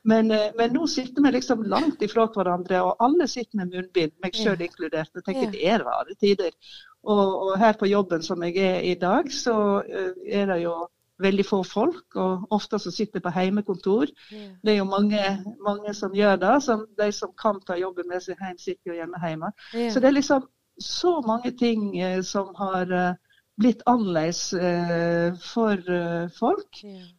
Men, 0.08 0.30
eh, 0.32 0.48
men, 0.58 0.72
nå 0.76 0.86
sitter 0.90 1.26
vi 1.26 1.34
liksom 1.36 1.66
langt 1.74 2.02
ifra 2.06 2.28
hverandre, 2.32 2.80
og 2.86 3.04
alle 3.04 3.28
sitter 3.28 3.60
med 3.60 3.76
munnbind, 3.76 4.16
meg 4.24 4.38
sjøl 4.38 4.64
inkludert. 4.64 5.12
og 5.16 5.26
tenker 5.28 5.52
det 5.52 5.66
er 5.68 5.84
rare 5.84 6.16
tider. 6.16 6.56
Og, 7.02 7.20
og, 7.20 7.54
her 7.58 7.76
på 7.76 7.90
jobben 7.90 8.22
som 8.22 8.42
jeg 8.46 8.56
er 8.62 8.80
i 8.86 8.94
dag, 8.94 9.26
så 9.34 9.54
uh, 9.82 10.10
er 10.22 10.46
det 10.52 10.62
jo 10.62 10.76
veldig 11.22 11.44
få 11.46 11.62
folk, 11.66 12.16
og 12.16 12.46
ofte 12.50 12.78
så 12.78 12.90
sitter 12.90 13.20
på 13.20 13.32
heimekontor. 13.34 14.10
Yeah. 14.32 14.54
Det 14.64 14.72
er 14.72 14.78
jo 14.80 14.88
mange, 14.88 15.22
mange, 15.64 15.94
som 15.94 16.14
gjør 16.14 16.36
det. 16.36 16.54
Som 16.62 16.86
de 16.98 17.12
som 17.12 17.32
kan 17.38 17.60
ta 17.66 17.76
jobben 17.78 18.08
med 18.08 18.22
seg 18.24 18.40
hjem, 18.40 18.58
sitter 18.58 18.92
jo 18.92 18.98
hjemme 18.98 19.20
hjemme. 19.22 19.52
Yeah. 19.74 19.92
Så 19.92 20.00
det 20.00 20.10
er 20.10 20.18
liksom 20.18 20.48
så 20.80 21.20
mange 21.26 21.52
ting 21.58 21.98
eh, 22.00 22.22
som 22.22 22.54
har 22.58 22.92
eh, 22.92 23.14
blitt 23.60 23.82
annerledes 23.86 24.52
eh, 24.52 25.34
for 25.52 25.76
eh, 25.76 26.30
folk. 26.38 26.84
Yeah. 26.84 27.10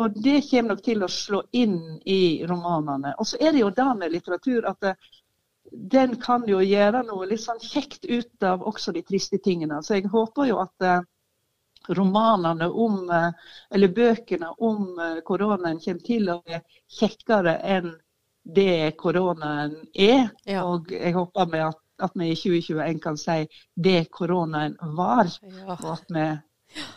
og 0.00 0.14
det 0.24 0.46
kommer 0.48 0.72
nok 0.72 0.78
til 0.80 1.02
å 1.04 1.08
slå 1.12 1.42
inn 1.52 1.98
i 2.08 2.40
romanene. 2.48 3.10
Og 3.20 3.26
så 3.28 3.36
er 3.36 3.52
det 3.52 3.60
jo 3.60 3.74
det 3.76 3.88
med 3.98 4.14
litteratur 4.14 4.64
at 4.70 4.86
eh, 4.88 5.10
den 5.72 6.16
kan 6.20 6.44
jo 6.48 6.60
gjøre 6.64 7.02
noe 7.06 7.26
litt 7.28 7.42
sånn 7.42 7.60
kjekt 7.60 8.06
ut 8.08 8.46
av 8.46 8.64
også 8.66 8.94
de 8.96 9.02
triste 9.06 9.38
tingene. 9.44 9.82
Så 9.82 9.98
jeg 9.98 10.08
håper 10.12 10.48
jo 10.48 10.58
at 10.62 10.86
eh, 10.86 11.04
romanene 11.88 12.68
om, 12.68 13.10
eh, 13.10 13.30
eller 13.74 13.88
bøkene 13.88 14.52
om 14.58 14.98
eh, 14.98 15.20
koronaen 15.24 15.80
kommer 15.82 16.06
til 16.06 16.30
å 16.30 16.40
være 16.46 16.62
kjekkere 16.98 17.58
enn 17.62 17.92
det 18.42 18.96
koronaen 18.98 19.76
er. 19.94 20.30
Ja. 20.44 20.64
Og 20.66 20.90
jeg 20.92 21.14
håper 21.14 21.50
med 21.50 21.66
at, 21.68 21.82
at, 22.02 22.16
vi 22.18 22.32
i 22.32 22.38
2021 22.38 23.02
kan 23.02 23.18
si 23.20 23.44
det 23.74 24.08
koronaen 24.10 24.76
var, 24.96 25.30
ja. 25.42 25.76
og 25.78 25.92
at 25.96 26.10
vi 26.10 26.26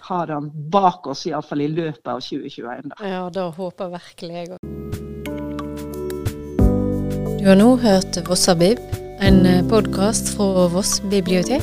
har 0.07 0.27
den 0.31 0.49
bak 0.71 1.07
oss 1.07 1.25
iallfall 1.27 1.61
i 1.61 1.69
løpet 1.69 2.07
av 2.07 2.23
2021. 2.23 2.91
Da. 2.93 2.99
Ja, 3.05 3.23
da 3.29 3.49
håper 3.53 3.93
virkelig 3.97 4.41
jeg 4.41 4.55
òg. 4.55 4.75
Du 7.45 7.49
har 7.51 7.59
nå 7.59 7.75
hørt 7.77 8.17
Vossabib, 8.25 8.81
en 9.21 9.45
eh, 9.45 9.61
podkast 9.69 10.33
fra 10.33 10.65
Voss 10.73 10.97
bibliotek. 11.11 11.61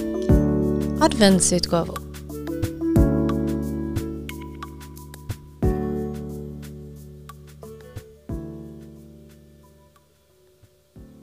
Adventsutgave. 1.02 2.11